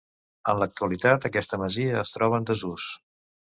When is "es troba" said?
2.07-2.43